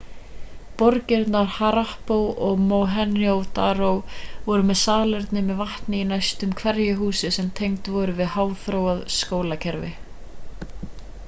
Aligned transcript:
borgirnar 0.81 1.49
harappa 1.57 2.15
og 2.45 2.63
mohenjo-daro 2.71 3.91
voru 4.47 4.65
með 4.71 4.81
salerni 4.85 5.45
með 5.51 5.61
vatni 5.61 6.01
í 6.07 6.09
næstum 6.13 6.57
hverju 6.63 6.97
húsi 7.05 7.33
sem 7.39 7.55
tengd 7.63 7.95
voru 7.99 8.19
við 8.25 8.35
háþróað 8.39 9.07
skólpkerfi 9.21 9.93